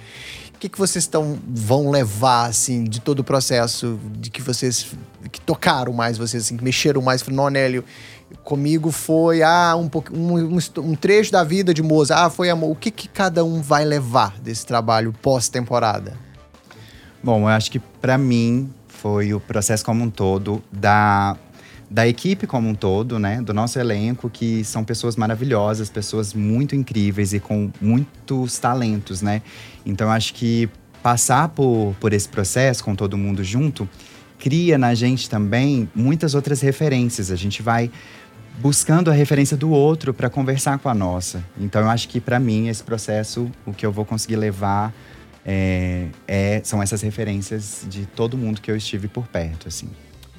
Que, 0.64 0.68
que 0.70 0.78
vocês 0.78 1.06
tão, 1.06 1.38
vão 1.46 1.90
levar, 1.90 2.46
assim, 2.46 2.84
de 2.84 2.98
todo 2.98 3.20
o 3.20 3.24
processo, 3.24 4.00
de 4.18 4.30
que 4.30 4.40
vocês 4.40 4.86
que 5.30 5.38
tocaram 5.40 5.92
mais 5.92 6.16
vocês, 6.16 6.44
assim, 6.44 6.56
que 6.56 6.64
mexeram 6.64 7.02
mais? 7.02 7.26
Não, 7.28 7.50
Nélio, 7.50 7.84
comigo 8.42 8.90
foi 8.90 9.42
ah, 9.42 9.76
um, 9.76 9.90
um, 10.12 10.58
um, 10.78 10.94
trecho 10.94 11.30
da 11.30 11.44
vida 11.44 11.74
de 11.74 11.82
Mozart, 11.82 12.26
ah, 12.26 12.30
foi 12.30 12.48
amor. 12.48 12.70
O 12.70 12.74
que, 12.74 12.90
que 12.90 13.08
cada 13.08 13.44
um 13.44 13.60
vai 13.60 13.84
levar 13.84 14.38
desse 14.40 14.64
trabalho 14.64 15.12
pós-temporada? 15.20 16.16
Bom, 17.22 17.42
eu 17.42 17.48
acho 17.48 17.70
que 17.70 17.78
para 17.78 18.16
mim 18.16 18.72
foi 18.88 19.34
o 19.34 19.40
processo 19.40 19.84
como 19.84 20.02
um 20.02 20.08
todo 20.10 20.62
da 20.72 21.36
da 21.94 22.08
equipe 22.08 22.44
como 22.44 22.68
um 22.68 22.74
todo, 22.74 23.20
né, 23.20 23.40
do 23.40 23.54
nosso 23.54 23.78
elenco, 23.78 24.28
que 24.28 24.64
são 24.64 24.82
pessoas 24.82 25.14
maravilhosas, 25.14 25.88
pessoas 25.88 26.34
muito 26.34 26.74
incríveis 26.74 27.32
e 27.32 27.38
com 27.38 27.70
muitos 27.80 28.58
talentos, 28.58 29.22
né? 29.22 29.42
Então 29.86 30.10
acho 30.10 30.34
que 30.34 30.68
passar 31.00 31.50
por, 31.50 31.94
por 32.00 32.12
esse 32.12 32.28
processo 32.28 32.82
com 32.82 32.96
todo 32.96 33.16
mundo 33.16 33.44
junto 33.44 33.88
cria 34.40 34.76
na 34.76 34.92
gente 34.92 35.30
também 35.30 35.88
muitas 35.94 36.34
outras 36.34 36.60
referências. 36.60 37.30
A 37.30 37.36
gente 37.36 37.62
vai 37.62 37.88
buscando 38.58 39.08
a 39.08 39.14
referência 39.14 39.56
do 39.56 39.70
outro 39.70 40.12
para 40.12 40.28
conversar 40.28 40.80
com 40.80 40.88
a 40.88 40.94
nossa. 40.94 41.44
Então 41.56 41.80
eu 41.80 41.88
acho 41.88 42.08
que 42.08 42.20
para 42.20 42.40
mim 42.40 42.66
esse 42.66 42.82
processo, 42.82 43.48
o 43.64 43.72
que 43.72 43.86
eu 43.86 43.92
vou 43.92 44.04
conseguir 44.04 44.34
levar 44.34 44.92
é, 45.46 46.08
é, 46.26 46.60
são 46.64 46.82
essas 46.82 47.02
referências 47.02 47.86
de 47.88 48.04
todo 48.04 48.36
mundo 48.36 48.60
que 48.60 48.68
eu 48.68 48.76
estive 48.76 49.06
por 49.06 49.28
perto, 49.28 49.68
assim. 49.68 49.88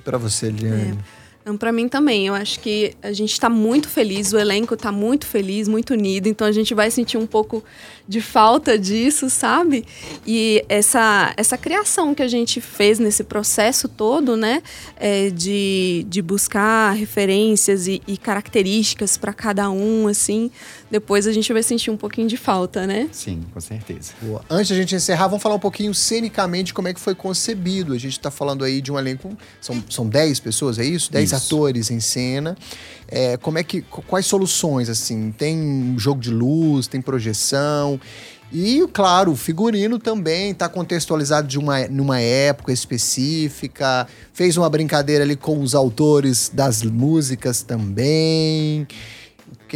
Para 0.04 0.18
você, 0.18 0.50
Liane. 0.50 1.00
É. 1.22 1.25
Então, 1.46 1.56
para 1.56 1.72
mim 1.72 1.88
também, 1.88 2.26
eu 2.26 2.34
acho 2.34 2.60
que 2.60 2.96
a 3.04 3.14
gente 3.14 3.34
está 3.34 3.48
muito 3.48 3.88
feliz, 3.88 4.34
o 4.34 4.40
elenco 4.40 4.74
está 4.74 4.92
muito 4.92 5.28
feliz, 5.28 5.68
muito 5.68 5.94
unido, 5.94 6.26
então 6.26 6.48
a 6.48 6.52
gente 6.52 6.74
vai 6.74 6.90
sentir 6.90 7.20
um 7.20 7.28
pouco 7.28 7.64
de 8.08 8.20
falta 8.20 8.80
disso, 8.80 9.30
sabe? 9.30 9.86
E 10.26 10.66
essa, 10.68 11.36
essa 11.38 11.56
criação 11.56 12.16
que 12.16 12.24
a 12.24 12.28
gente 12.28 12.60
fez 12.60 12.98
nesse 12.98 13.24
processo 13.24 13.88
todo, 13.88 14.36
né, 14.36 14.64
é, 14.96 15.30
de, 15.30 16.08
de 16.10 16.20
buscar 16.20 16.94
referências 16.94 17.88
e, 17.88 18.02
e 18.08 18.18
características 18.18 19.16
para 19.16 19.32
cada 19.32 19.70
um, 19.70 20.08
assim, 20.08 20.50
depois 20.96 21.28
a 21.28 21.34
gente 21.34 21.52
vai 21.52 21.62
sentir 21.62 21.92
um 21.92 21.98
pouquinho 21.98 22.26
de 22.26 22.38
falta, 22.38 22.88
né? 22.88 23.10
Sim, 23.12 23.44
com 23.54 23.60
certeza. 23.60 24.14
Boa. 24.22 24.42
Antes 24.50 24.70
da 24.70 24.78
gente 24.78 24.96
encerrar, 24.96 25.28
vamos 25.28 25.44
falar 25.44 25.56
um 25.56 25.60
pouquinho 25.60 25.94
cenicamente 25.94 26.74
como 26.74 26.88
é 26.88 26.94
que 26.94 27.02
foi 27.02 27.14
concebido. 27.14 27.92
A 27.92 27.98
gente 27.98 28.14
está 28.14 28.32
falando 28.32 28.64
aí 28.64 28.80
de 28.80 28.94
um 28.94 28.98
elenco, 28.98 29.38
são, 29.60 29.84
são 29.90 30.08
10 30.08 30.40
pessoas, 30.40 30.80
é 30.80 30.86
isso? 30.86 31.12
10 31.12 31.34
atores 31.34 31.92
em 31.92 32.00
cena. 32.00 32.56
É, 33.10 33.36
como 33.36 33.58
é 33.58 33.64
que. 33.64 33.82
Quais 33.82 34.26
soluções, 34.26 34.88
assim? 34.88 35.34
Tem 35.38 35.96
jogo 35.98 36.22
de 36.22 36.32
luz, 36.32 36.88
tem 36.88 37.02
projeção. 37.02 38.00
E, 38.54 38.88
claro, 38.94 39.34
o 39.34 39.36
figurino 39.36 40.00
também 40.00 40.52
está 40.52 40.70
contextualizado 40.70 41.46
de 41.46 41.60
uma, 41.60 41.90
numa 41.90 42.22
época 42.22 42.72
específica. 42.72 44.08
Fez 44.32 44.56
uma 44.56 44.70
brincadeira 44.70 45.26
ali 45.26 45.36
com 45.36 45.60
os 45.60 45.76
autores 45.76 46.50
das 46.54 46.84
músicas 46.84 47.62
também 47.62 48.88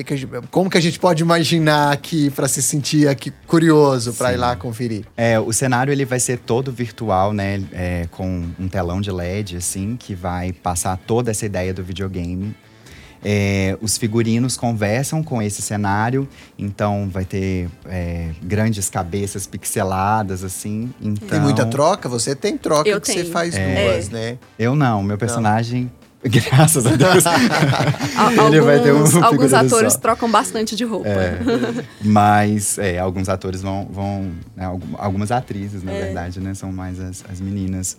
que 0.03 0.15
que 0.15 0.18
gente, 0.18 0.48
como 0.50 0.70
que 0.70 0.77
a 0.77 0.82
gente 0.82 1.00
pode 1.00 1.22
imaginar 1.22 1.91
aqui 1.91 2.29
para 2.29 2.48
se 2.48 2.62
sentir 2.62 3.08
aqui 3.08 3.32
curioso 3.48 4.13
para 4.13 4.34
ir 4.34 4.38
lá 4.38 4.56
conferir? 4.56 5.06
É, 5.15 5.39
o 5.39 5.51
cenário 5.51 5.91
ele 5.91 6.06
vai 6.06 6.20
ser 6.20 6.39
todo 6.39 6.72
virtual, 6.72 7.34
né? 7.34 7.63
É, 7.72 8.08
com 8.12 8.46
um 8.60 8.68
telão 8.68 9.01
de 9.01 9.12
LED, 9.12 9.58
assim, 9.58 9.96
que 9.98 10.15
vai 10.15 10.51
passar 10.51 10.98
toda 10.98 11.32
essa 11.32 11.46
ideia 11.46 11.74
do 11.74 11.84
videogame. 11.84 12.56
É, 13.24 13.77
os 13.82 13.98
figurinos 13.98 14.56
conversam 14.56 15.22
com 15.22 15.41
esse 15.41 15.62
cenário, 15.62 16.27
então 16.58 17.10
vai 17.12 17.25
ter 17.25 17.70
é, 17.86 18.29
grandes 18.41 18.89
cabeças 18.89 19.46
pixeladas, 19.46 20.44
assim. 20.44 20.94
Então... 21.01 21.27
Tem 21.27 21.39
muita 21.39 21.65
troca? 21.65 22.08
Você 22.08 22.34
tem 22.34 22.58
troca 22.58 22.89
Eu 22.89 23.01
que 23.01 23.12
tenho. 23.12 23.25
você 23.25 23.32
faz 23.32 23.56
é. 23.56 23.91
duas, 23.91 24.10
né? 24.10 24.38
Eu 24.58 24.74
não, 24.74 25.03
meu 25.03 25.18
personagem 25.18 25.91
Graças 26.23 26.85
a 26.85 26.95
Deus. 26.95 27.23
Ele 28.47 28.61
vai 28.61 28.81
ter 28.81 28.93
um 28.93 29.23
Alguns 29.23 29.53
atores 29.53 29.93
só. 29.93 29.99
trocam 29.99 30.29
bastante 30.29 30.75
de 30.75 30.83
roupa. 30.83 31.07
É, 31.07 31.39
mas 32.03 32.77
é, 32.77 32.99
alguns 32.99 33.29
atores 33.29 33.61
vão. 33.61 33.88
vão 33.89 34.31
né, 34.55 34.65
algumas 34.97 35.31
atrizes, 35.31 35.81
na 35.81 35.93
é. 35.93 36.05
verdade, 36.05 36.39
né? 36.41 36.53
São 36.53 36.71
mais 36.71 36.99
as, 36.99 37.23
as 37.31 37.39
meninas. 37.39 37.97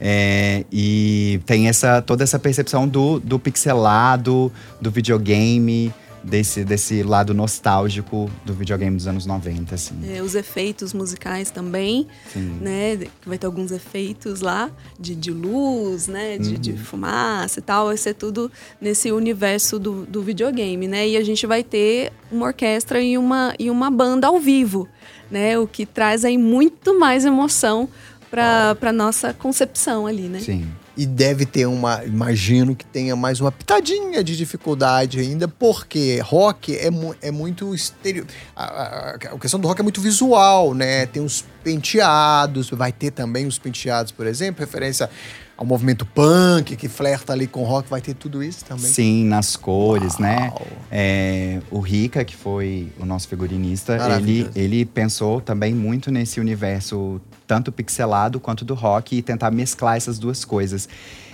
É, 0.00 0.64
e 0.70 1.40
tem 1.46 1.68
essa, 1.68 2.00
toda 2.02 2.22
essa 2.22 2.38
percepção 2.38 2.86
do, 2.86 3.18
do 3.18 3.38
pixelado, 3.38 4.52
do 4.80 4.90
videogame 4.90 5.92
desse, 6.26 6.64
desse 6.64 7.02
lado 7.02 7.32
nostálgico 7.32 8.28
do 8.44 8.52
videogame 8.52 8.96
dos 8.96 9.06
anos 9.06 9.24
90, 9.24 9.74
assim. 9.74 9.94
É, 10.12 10.20
os 10.20 10.34
efeitos 10.34 10.92
musicais 10.92 11.50
também, 11.50 12.08
Sim. 12.32 12.58
né? 12.60 12.98
Vai 13.24 13.38
ter 13.38 13.46
alguns 13.46 13.70
efeitos 13.70 14.40
lá 14.40 14.70
de, 14.98 15.14
de 15.14 15.30
luz, 15.30 16.08
né? 16.08 16.36
De, 16.36 16.54
uhum. 16.54 16.60
de 16.60 16.76
fumaça 16.76 17.60
e 17.60 17.62
tal. 17.62 17.86
Vai 17.86 17.96
ser 17.96 18.14
tudo 18.14 18.50
nesse 18.80 19.12
universo 19.12 19.78
do, 19.78 20.04
do 20.04 20.20
videogame, 20.22 20.88
né? 20.88 21.08
E 21.08 21.16
a 21.16 21.22
gente 21.22 21.46
vai 21.46 21.62
ter 21.62 22.12
uma 22.30 22.46
orquestra 22.46 23.00
e 23.00 23.16
uma, 23.16 23.54
e 23.58 23.70
uma 23.70 23.90
banda 23.90 24.26
ao 24.26 24.40
vivo, 24.40 24.88
né? 25.30 25.56
O 25.58 25.66
que 25.66 25.86
traz 25.86 26.24
aí 26.24 26.36
muito 26.36 26.98
mais 26.98 27.24
emoção 27.24 27.88
para 28.28 28.92
nossa 28.92 29.32
concepção 29.32 30.06
ali, 30.06 30.28
né? 30.28 30.40
Sim. 30.40 30.66
E 30.96 31.04
deve 31.04 31.44
ter 31.44 31.66
uma, 31.66 32.02
imagino 32.04 32.74
que 32.74 32.84
tenha 32.86 33.14
mais 33.14 33.40
uma 33.40 33.52
pitadinha 33.52 34.24
de 34.24 34.36
dificuldade 34.36 35.20
ainda, 35.20 35.46
porque 35.46 36.20
rock 36.20 36.74
é, 36.74 36.88
é 37.20 37.30
muito 37.30 37.74
exterior. 37.74 38.26
A, 38.54 38.64
a, 38.64 39.10
a, 39.10 39.38
questão 39.38 39.60
do 39.60 39.68
rock 39.68 39.80
é 39.80 39.82
muito 39.82 40.00
visual, 40.00 40.72
né? 40.72 41.04
Tem 41.04 41.22
os 41.22 41.44
penteados, 41.62 42.70
vai 42.70 42.92
ter 42.92 43.10
também 43.10 43.46
os 43.46 43.58
penteados, 43.58 44.10
por 44.10 44.26
exemplo, 44.26 44.60
referência 44.60 45.10
ao 45.56 45.64
movimento 45.64 46.04
punk 46.04 46.76
que 46.76 46.88
flerta 46.88 47.32
ali 47.32 47.46
com 47.46 47.62
rock, 47.62 47.88
vai 47.88 48.00
ter 48.00 48.14
tudo 48.14 48.42
isso 48.42 48.64
também? 48.64 48.84
Sim, 48.84 49.24
nas 49.24 49.56
cores, 49.56 50.18
né? 50.18 50.48
Uau. 50.50 50.66
né? 50.70 50.76
É, 50.90 51.60
o 51.70 51.80
Rica, 51.80 52.24
que 52.24 52.36
foi 52.36 52.92
o 52.98 53.06
nosso 53.06 53.26
figurinista, 53.26 53.96
ele, 54.16 54.50
ele 54.54 54.84
pensou 54.84 55.40
também 55.40 55.74
muito 55.74 56.10
nesse 56.10 56.40
universo 56.40 57.20
tanto 57.46 57.72
pixelado 57.72 58.38
quanto 58.38 58.64
do 58.64 58.74
rock 58.74 59.16
e 59.16 59.22
tentar 59.22 59.50
mesclar 59.50 59.96
essas 59.96 60.18
duas 60.18 60.44
coisas. 60.44 60.88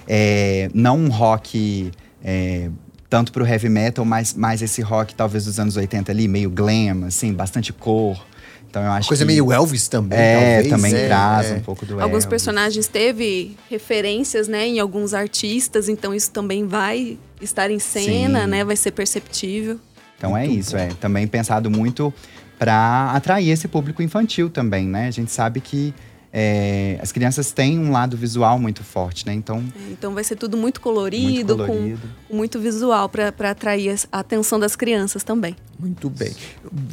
É, 0.06 0.70
não 0.72 0.98
um 0.98 1.08
rock 1.08 1.90
é, 2.22 2.70
tanto 3.08 3.32
pro 3.32 3.46
heavy 3.46 3.68
metal, 3.68 4.04
mas 4.04 4.34
mais 4.34 4.62
esse 4.62 4.82
rock 4.82 5.14
talvez 5.14 5.44
dos 5.46 5.58
anos 5.58 5.76
80 5.76 6.12
ali, 6.12 6.28
meio 6.28 6.48
glam, 6.48 7.04
assim, 7.06 7.32
bastante 7.32 7.72
cor. 7.72 8.24
Então 8.72 8.82
eu 8.82 8.90
acho 8.90 9.06
Coisa 9.06 9.22
que, 9.22 9.26
meio 9.26 9.52
Elvis 9.52 9.86
também, 9.86 10.18
é, 10.18 10.62
talvez. 10.62 10.68
também 10.70 10.94
é, 10.94 11.06
traz 11.06 11.50
é. 11.50 11.54
um 11.56 11.60
pouco 11.60 11.84
do 11.84 11.92
Alguns 12.00 12.24
Elvis. 12.24 12.26
personagens 12.26 12.88
teve 12.88 13.54
referências, 13.68 14.48
né, 14.48 14.66
em 14.66 14.80
alguns 14.80 15.12
artistas, 15.12 15.90
então 15.90 16.14
isso 16.14 16.30
também 16.30 16.66
vai 16.66 17.18
estar 17.38 17.70
em 17.70 17.78
cena, 17.78 18.44
Sim. 18.44 18.46
né, 18.46 18.64
vai 18.64 18.74
ser 18.74 18.92
perceptível. 18.92 19.78
Então 20.16 20.34
é 20.34 20.46
isso, 20.46 20.74
é 20.74 20.88
também 20.98 21.26
pensado 21.26 21.70
muito 21.70 22.14
para 22.58 23.10
atrair 23.12 23.50
esse 23.50 23.68
público 23.68 24.02
infantil 24.02 24.48
também, 24.48 24.86
né? 24.86 25.06
A 25.06 25.10
gente 25.10 25.30
sabe 25.30 25.60
que 25.60 25.92
é, 26.34 26.98
as 27.02 27.12
crianças 27.12 27.52
têm 27.52 27.78
um 27.78 27.92
lado 27.92 28.16
visual 28.16 28.58
muito 28.58 28.82
forte, 28.82 29.26
né? 29.26 29.34
Então, 29.34 29.62
é, 29.76 29.92
então 29.92 30.14
vai 30.14 30.24
ser 30.24 30.36
tudo 30.36 30.56
muito 30.56 30.80
colorido, 30.80 31.56
muito 31.58 31.70
colorido. 31.70 32.00
com 32.26 32.36
muito 32.36 32.58
visual 32.58 33.06
para 33.06 33.28
atrair 33.50 33.94
a 34.10 34.20
atenção 34.20 34.58
das 34.58 34.74
crianças 34.74 35.22
também. 35.22 35.54
Muito 35.78 36.08
bem. 36.08 36.34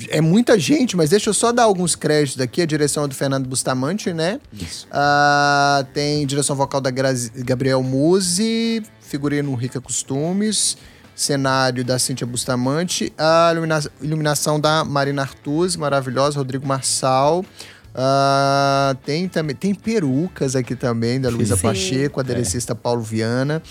É 0.09 0.19
muita 0.19 0.59
gente, 0.59 0.97
mas 0.97 1.09
deixa 1.09 1.29
eu 1.29 1.33
só 1.33 1.53
dar 1.53 1.63
alguns 1.63 1.95
créditos 1.95 2.41
aqui. 2.41 2.61
A 2.61 2.65
direção 2.65 3.05
é 3.05 3.07
do 3.07 3.15
Fernando 3.15 3.47
Bustamante, 3.47 4.11
né? 4.11 4.41
Isso. 4.51 4.85
Ah, 4.91 5.85
tem 5.93 6.25
direção 6.25 6.53
vocal 6.53 6.81
da 6.81 6.91
Gabriel 6.91 7.81
Musi, 7.81 8.83
figurino 8.99 9.55
Rica 9.55 9.79
Costumes, 9.79 10.75
cenário 11.15 11.85
da 11.85 11.97
Cíntia 11.97 12.27
Bustamante, 12.27 13.13
a 13.17 13.53
iluminação 14.01 14.59
da 14.59 14.83
Marina 14.83 15.21
Artuz, 15.21 15.77
maravilhosa, 15.77 16.37
Rodrigo 16.37 16.67
Marçal. 16.67 17.45
Uh, 17.93 18.95
tem 19.03 19.27
também 19.27 19.55
tem 19.55 19.73
perucas 19.73 20.55
aqui 20.55 20.75
também 20.75 21.19
da 21.19 21.29
Luísa 21.29 21.57
Pacheco, 21.57 22.19
aderecista 22.19 22.73
é. 22.73 22.75
Paulo 22.75 23.01
Viana. 23.01 23.61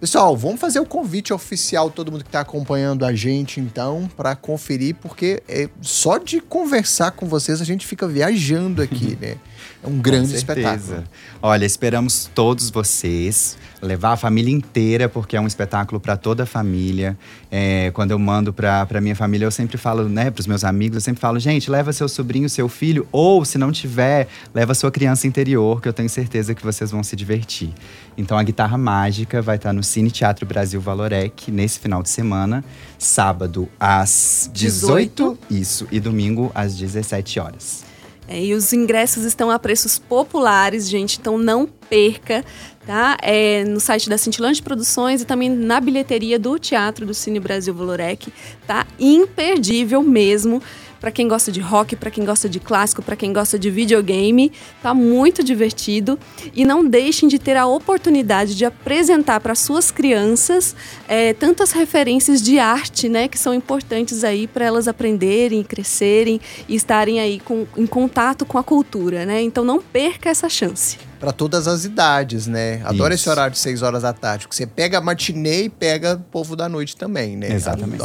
Pessoal, 0.00 0.34
vamos 0.34 0.58
fazer 0.58 0.80
o 0.80 0.86
convite 0.86 1.30
oficial 1.30 1.90
todo 1.90 2.10
mundo 2.10 2.22
que 2.22 2.28
está 2.28 2.40
acompanhando 2.40 3.04
a 3.04 3.12
gente 3.12 3.60
então 3.60 4.08
para 4.16 4.34
conferir, 4.34 4.94
porque 4.94 5.42
é, 5.46 5.68
só 5.82 6.16
de 6.16 6.40
conversar 6.40 7.10
com 7.10 7.26
vocês 7.26 7.60
a 7.60 7.64
gente 7.64 7.86
fica 7.86 8.08
viajando 8.08 8.80
aqui, 8.80 9.16
né? 9.20 9.36
É 9.82 9.86
um 9.88 9.98
grande 9.98 10.34
espetáculo. 10.34 11.04
Olha, 11.42 11.64
esperamos 11.64 12.30
todos 12.34 12.70
vocês 12.70 13.56
levar 13.82 14.12
a 14.12 14.16
família 14.16 14.52
inteira, 14.52 15.08
porque 15.08 15.36
é 15.36 15.40
um 15.40 15.46
espetáculo 15.46 16.00
para 16.00 16.16
toda 16.16 16.42
a 16.42 16.46
família. 16.46 17.16
É, 17.50 17.90
quando 17.92 18.10
eu 18.10 18.18
mando 18.18 18.52
para 18.52 19.00
minha 19.00 19.16
família, 19.16 19.46
eu 19.46 19.50
sempre 19.50 19.78
falo, 19.78 20.08
né, 20.08 20.30
para 20.30 20.40
os 20.40 20.46
meus 20.46 20.64
amigos, 20.64 20.96
eu 20.96 21.00
sempre 21.00 21.20
falo, 21.20 21.38
gente, 21.38 21.70
leva 21.70 21.92
seu 21.92 22.08
sobrinho, 22.08 22.48
seu 22.48 22.68
filho, 22.68 23.06
ou 23.10 23.44
se 23.44 23.56
não 23.56 23.72
tiver, 23.72 24.28
leva 24.54 24.74
sua 24.74 24.90
criança 24.90 25.26
interior, 25.26 25.80
que 25.80 25.88
eu 25.88 25.92
tenho 25.92 26.08
certeza 26.08 26.54
que 26.54 26.62
vocês 26.62 26.90
vão 26.90 27.02
se 27.02 27.16
divertir. 27.16 27.72
Então 28.16 28.36
a 28.36 28.42
Guitarra 28.42 28.76
Mágica 28.76 29.40
vai 29.40 29.56
estar 29.56 29.72
no 29.72 29.82
Cine 29.82 30.10
Teatro 30.10 30.44
Brasil 30.44 30.80
Valorec 30.80 31.50
nesse 31.50 31.78
final 31.78 32.02
de 32.02 32.10
semana, 32.10 32.62
sábado 32.98 33.68
às 33.78 34.50
18, 34.52 35.38
18? 35.38 35.38
isso, 35.50 35.88
e 35.90 35.98
domingo 35.98 36.50
às 36.54 36.76
17 36.76 37.40
horas. 37.40 37.89
É, 38.30 38.40
e 38.40 38.54
os 38.54 38.72
ingressos 38.72 39.24
estão 39.24 39.50
a 39.50 39.58
preços 39.58 39.98
populares, 39.98 40.88
gente, 40.88 41.18
então 41.18 41.36
não 41.36 41.66
perca, 41.66 42.44
tá? 42.86 43.16
É, 43.20 43.64
no 43.64 43.80
site 43.80 44.08
da 44.08 44.16
Cintilante 44.16 44.62
Produções 44.62 45.20
e 45.20 45.24
também 45.24 45.50
na 45.50 45.80
bilheteria 45.80 46.38
do 46.38 46.56
Teatro 46.56 47.04
do 47.04 47.12
Cine 47.12 47.40
Brasil 47.40 47.74
Valorec, 47.74 48.32
tá? 48.68 48.86
Imperdível 49.00 50.00
mesmo 50.00 50.62
para 51.00 51.10
quem 51.10 51.26
gosta 51.26 51.50
de 51.50 51.60
rock, 51.60 51.96
para 51.96 52.10
quem 52.10 52.24
gosta 52.24 52.48
de 52.48 52.60
clássico, 52.60 53.02
para 53.02 53.16
quem 53.16 53.32
gosta 53.32 53.58
de 53.58 53.70
videogame. 53.70 54.52
Tá 54.82 54.92
muito 54.92 55.42
divertido. 55.42 56.18
E 56.54 56.64
não 56.64 56.86
deixem 56.86 57.28
de 57.28 57.38
ter 57.38 57.56
a 57.56 57.66
oportunidade 57.66 58.54
de 58.54 58.64
apresentar 58.64 59.40
para 59.40 59.54
suas 59.54 59.90
crianças 59.90 60.76
é, 61.08 61.32
tantas 61.32 61.72
referências 61.72 62.42
de 62.42 62.58
arte, 62.58 63.08
né, 63.08 63.28
que 63.28 63.38
são 63.38 63.54
importantes 63.54 64.22
aí 64.24 64.46
para 64.46 64.64
elas 64.64 64.86
aprenderem, 64.86 65.62
crescerem 65.62 66.40
e 66.68 66.74
estarem 66.74 67.20
aí 67.20 67.40
com, 67.40 67.66
em 67.76 67.86
contato 67.86 68.44
com 68.44 68.58
a 68.58 68.62
cultura, 68.62 69.24
né? 69.24 69.40
Então 69.40 69.64
não 69.64 69.80
perca 69.80 70.28
essa 70.28 70.48
chance 70.48 70.98
para 71.20 71.32
todas 71.32 71.68
as 71.68 71.84
idades, 71.84 72.46
né? 72.46 72.80
Adoro 72.82 73.12
Isso. 73.12 73.24
esse 73.24 73.28
horário 73.28 73.52
de 73.52 73.58
6 73.58 73.82
horas 73.82 74.02
da 74.02 74.12
tarde, 74.12 74.46
porque 74.46 74.56
você 74.56 74.66
pega 74.66 74.96
a 74.98 75.00
matinê 75.02 75.64
e 75.64 75.68
pega 75.68 76.14
o 76.14 76.18
povo 76.18 76.56
da 76.56 76.66
noite 76.66 76.96
também, 76.96 77.36
né? 77.36 77.52
Exatamente. 77.52 78.02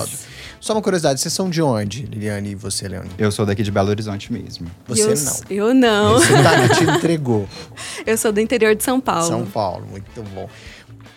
Só 0.66 0.74
uma 0.74 0.82
curiosidade, 0.82 1.22
vocês 1.22 1.32
são 1.32 1.48
de 1.48 1.62
onde, 1.62 2.08
Liliane 2.08 2.50
e 2.50 2.56
você, 2.56 2.88
Leone? 2.88 3.12
Eu 3.20 3.32
sou 3.32 3.46
daqui 3.46 3.62
de 3.62 3.70
Belo 3.70 3.90
Horizonte 3.90 4.34
mesmo. 4.34 4.66
Você 4.88 5.12
eu, 5.12 5.16
não. 5.16 5.68
Eu 5.68 5.74
não. 5.76 6.14
Você 6.14 6.34
tá, 6.42 6.70
te 6.70 6.84
entregou. 6.84 7.48
Eu 8.04 8.18
sou 8.18 8.32
do 8.32 8.40
interior 8.40 8.74
de 8.74 8.84
São 8.84 9.00
Paulo. 9.00 9.28
São 9.28 9.46
Paulo, 9.46 9.86
muito 9.86 10.24
bom. 10.34 10.50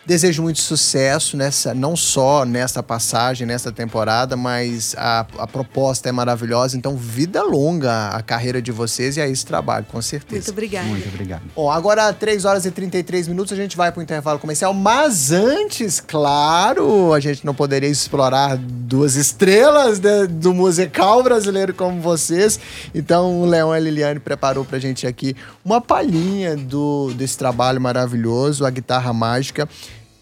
Desejo 0.09 0.43
muito 0.43 0.59
sucesso 0.61 1.37
nessa, 1.37 1.75
não 1.75 1.95
só 1.95 2.47
nessa 2.47 2.83
passagem, 2.83 3.47
nessa 3.47 3.71
temporada, 3.71 4.39
mas 4.39 4.95
a, 4.97 5.27
a 5.37 5.47
proposta 5.47 6.09
é 6.09 6.13
maravilhosa. 6.13 6.79
Então, 6.79 6.97
vida 6.97 7.43
longa 7.43 8.09
a 8.09 8.23
carreira 8.23 8.63
de 8.63 8.73
vocês 8.73 9.19
e 9.19 9.21
a 9.21 9.29
esse 9.29 9.45
trabalho, 9.45 9.85
com 9.85 10.01
certeza. 10.01 10.47
Muito 10.47 10.51
obrigada. 10.53 10.87
Muito 10.89 11.09
obrigado. 11.11 11.43
Bom, 11.55 11.71
agora 11.71 12.11
3 12.11 12.47
horas 12.47 12.65
e 12.65 12.71
33 12.71 13.29
minutos, 13.29 13.53
a 13.53 13.57
gente 13.57 13.77
vai 13.77 13.93
para 13.93 14.01
o 14.01 14.03
intervalo 14.03 14.39
comercial. 14.39 14.73
Mas 14.73 15.31
antes, 15.31 16.01
claro, 16.01 17.13
a 17.13 17.21
gente 17.21 17.45
não 17.45 17.55
poderia 17.55 17.91
explorar 17.91 18.57
duas 18.57 19.15
estrelas 19.15 19.99
de, 19.99 20.27
do 20.27 20.55
musical 20.55 21.23
brasileiro 21.23 21.75
como 21.75 22.01
vocês. 22.01 22.59
Então, 22.95 23.43
o 23.43 23.45
Leão 23.45 23.75
e 23.75 23.77
a 23.77 23.81
Liliane 23.81 24.21
preparou 24.21 24.65
para 24.65 24.79
a 24.79 24.81
gente 24.81 25.07
aqui 25.07 25.37
uma 25.63 25.83
palhinha 25.83 26.57
do, 26.57 27.13
desse 27.13 27.37
trabalho 27.37 27.79
maravilhoso, 27.79 28.65
a 28.65 28.71
guitarra 28.71 29.13
mágica 29.13 29.69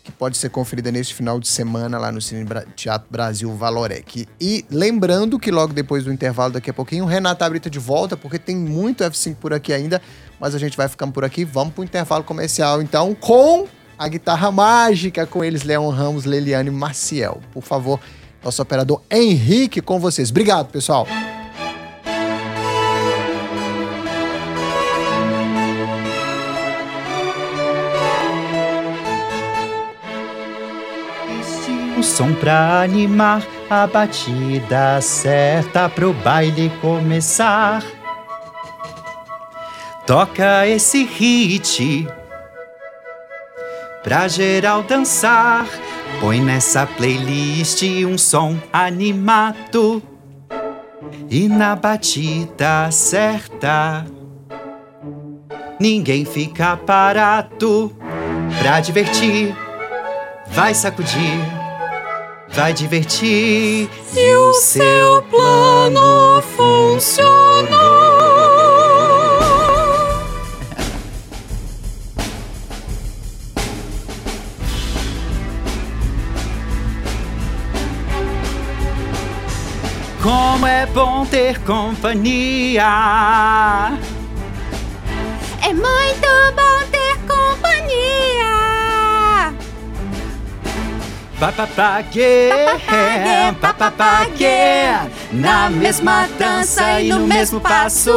que 0.06 0.12
pode 0.12 0.36
ser 0.36 0.50
conferida 0.50 0.92
neste 0.92 1.12
final 1.12 1.40
de 1.40 1.48
semana 1.48 1.98
lá 1.98 2.12
no 2.12 2.20
Cine 2.20 2.46
Teatro 2.76 3.08
Brasil 3.10 3.52
Valorec. 3.56 4.28
E 4.40 4.64
lembrando 4.70 5.36
que 5.36 5.50
logo 5.50 5.72
depois 5.72 6.04
do 6.04 6.12
intervalo, 6.12 6.52
daqui 6.52 6.70
a 6.70 6.72
pouquinho, 6.72 7.02
o 7.02 7.08
Renata 7.08 7.48
Brita 7.50 7.68
de 7.68 7.80
volta, 7.80 8.16
porque 8.16 8.38
tem 8.38 8.54
muito 8.56 9.02
F5 9.02 9.34
por 9.34 9.52
aqui 9.52 9.72
ainda, 9.72 10.00
mas 10.38 10.54
a 10.54 10.58
gente 10.58 10.76
vai 10.76 10.88
ficando 10.88 11.12
por 11.12 11.25
aqui. 11.25 11.44
Vamos 11.44 11.75
para 11.75 11.80
o 11.80 11.84
intervalo 11.84 12.22
comercial, 12.22 12.80
então, 12.80 13.16
com 13.16 13.66
a 13.98 14.06
guitarra 14.06 14.52
mágica, 14.52 15.26
com 15.26 15.42
eles, 15.42 15.64
Leon 15.64 15.88
Ramos, 15.88 16.25
Leliane 16.25 16.68
e 16.68 16.72
Maciel. 16.72 17.40
Por 17.52 17.64
favor, 17.64 17.98
nosso 18.44 18.62
operador 18.62 19.02
Henrique 19.10 19.80
com 19.80 19.98
vocês. 19.98 20.30
Obrigado, 20.30 20.68
pessoal. 20.68 21.04
Som 32.06 32.32
pra 32.32 32.82
animar 32.82 33.42
a 33.68 33.86
batida 33.86 35.00
certa 35.00 35.88
pro 35.88 36.12
baile 36.12 36.70
começar. 36.80 37.82
Toca 40.06 40.66
esse 40.66 41.04
hit 41.04 42.06
pra 44.02 44.28
geral 44.28 44.85
dançar. 44.85 45.66
Põe 46.20 46.40
nessa 46.40 46.87
playlist 46.87 47.83
um 48.07 48.16
som 48.16 48.57
animado 48.72 50.02
e 51.28 51.48
na 51.48 51.74
batida 51.74 52.88
certa. 52.90 54.07
Ninguém 55.78 56.24
fica 56.24 56.76
parado 56.76 57.94
pra 58.62 58.81
divertir, 58.81 59.54
vai 60.46 60.72
sacudir 60.72 61.56
vai 62.57 62.73
divertir 62.73 63.90
e 64.16 64.35
o 64.35 64.53
seu 64.55 65.23
plano 65.25 66.42
funcionou. 66.57 67.77
Como 80.23 80.66
é 80.66 80.87
bom 80.87 81.27
ter 81.27 81.61
companhia. 81.61 82.83
Papapague, 91.38 92.49
papapague, 93.61 94.46
na 95.33 95.68
mesma 95.68 96.27
dança 96.38 96.99
e 96.99 97.11
no 97.11 97.27
mesmo 97.27 97.61
passo. 97.61 98.11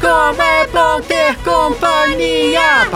Como 0.00 0.42
é 0.42 0.66
bom 0.68 1.02
ter 1.02 1.36
companhia, 1.44 2.86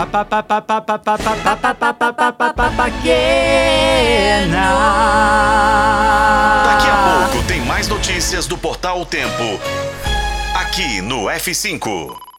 Daqui 6.64 6.88
a 6.88 7.28
pouco 7.28 7.46
tem 7.46 7.60
mais 7.60 7.88
notícias 7.88 8.46
do 8.46 8.56
Portal 8.56 9.02
o 9.02 9.04
Tempo, 9.04 9.60
aqui 10.54 11.02
no 11.02 11.24
F5. 11.26 12.33